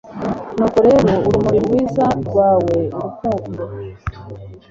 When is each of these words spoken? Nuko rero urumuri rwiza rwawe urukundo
Nuko 0.57 0.77
rero 0.87 1.11
urumuri 1.27 1.59
rwiza 1.65 2.05
rwawe 2.23 2.77
urukundo 2.97 3.63